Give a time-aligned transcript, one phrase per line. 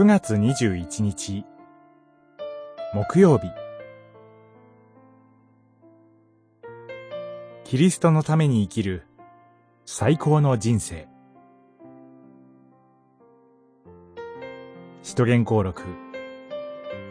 [0.00, 1.44] 9月21日。
[2.94, 3.48] 木曜日。
[7.64, 9.02] キリストのために生きる。
[9.84, 11.06] 最高の人生。
[15.02, 15.82] 使徒言行録。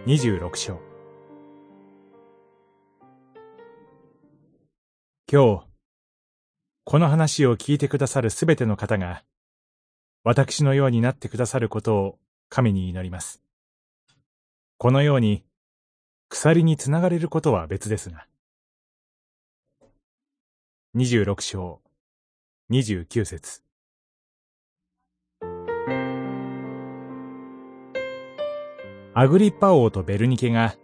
[0.07, 0.79] 26章。
[5.31, 5.63] 今日
[6.85, 9.21] この話を聞いてくださるすべての方が
[10.23, 12.19] 私のようになってくださることを
[12.49, 13.43] 神に祈ります。
[14.77, 15.43] このように、
[16.29, 18.25] 鎖につながれることは別ですが。
[20.95, 21.81] 26章、
[22.71, 23.61] 29節
[29.13, 30.75] アグリッパ王とベルニケが、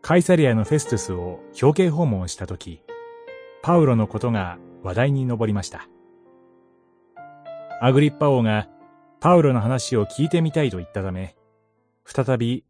[0.00, 2.82] カイサリアのフェストゥスを表敬訪問したとき、
[3.62, 5.86] パウロのことが話題に上りました。
[7.80, 8.68] アグリッパ王が
[9.22, 11.36] パウロの話を聞いてみたいと言ったため、
[12.04, 12.64] 再び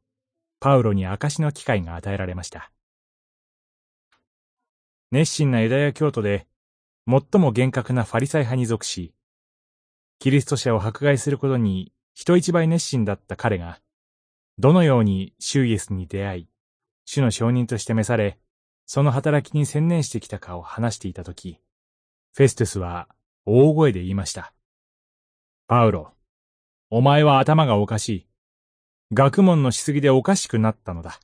[0.61, 2.70] パウロに証の機会が与えられました。
[5.11, 6.47] 熱心なユダヤ教徒で
[7.08, 9.14] 最も厳格なファリサイ派に属し、
[10.19, 13.80] キリスト者を迫害することに人一倍熱心だった彼が、
[14.58, 16.48] どのようにシュイエスに出会い、
[17.06, 18.39] 主の証人として召され、
[18.84, 21.62] その働きに専念してきたかを話していたとき、
[22.34, 23.08] フェストゥスは
[23.47, 24.53] 大声で言いました。
[25.67, 26.12] パウロ、
[26.95, 28.27] お前は頭がおかしい。
[29.15, 31.21] 学問のしすぎでおかしくなったのだ。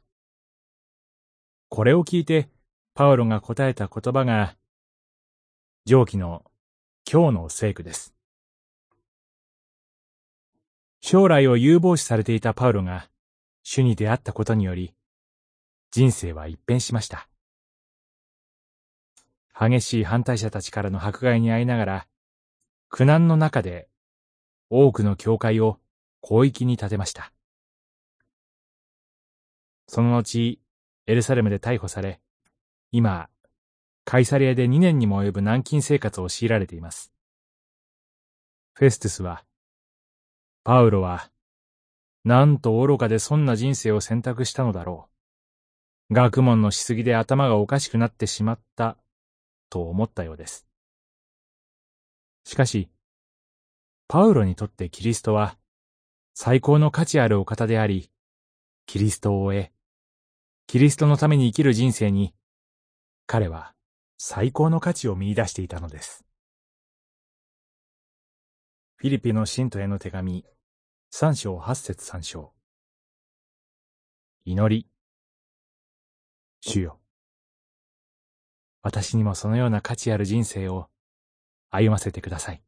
[1.69, 2.49] これを聞いて、
[2.95, 4.57] パウロが答えた言葉が、
[5.85, 6.43] 上記の
[7.07, 8.15] 今日の聖句です。
[11.03, 13.11] 将来を有望視されていたパウロが、
[13.63, 14.95] 主に出会ったことにより、
[15.91, 17.29] 人生は一変しました。
[19.53, 22.07] 激しい反対者たちからの迫害に遭いながら、
[22.89, 23.91] 苦難の中で
[24.71, 25.79] 多くの教会を
[26.23, 27.33] 広域に建てました。
[29.87, 30.61] その後、
[31.07, 32.21] エルサレムで逮捕され、
[32.93, 33.31] 今、
[34.05, 37.13] カイサリアで2年にも及ぶ軟禁生活を強いられています。
[38.75, 39.45] フェストゥスは、
[40.65, 41.31] パウロは、
[42.25, 45.09] なんと愚かでそんな人生を選択したのだろ
[46.11, 46.15] う。
[46.15, 48.99] 学問のしすぎで頭がおかしくなってしまった、
[49.71, 50.67] と思ったようです。
[52.45, 52.91] しかし、
[54.09, 55.59] パウロにとってキリストは
[56.33, 58.11] 最高の価値あるお方であり、
[58.87, 59.71] キリストを終え、
[60.67, 62.35] キリストのために生きる人生に、
[63.27, 63.75] 彼は
[64.17, 66.25] 最高の価値を見出していたのです。
[68.97, 70.47] フィリピの信徒への手紙、
[71.11, 72.55] 三章八節三章。
[74.47, 74.87] 祈り。
[76.61, 76.99] 主よ。
[78.81, 80.89] 私にもそのような価値ある人生を
[81.69, 82.63] 歩ませてください。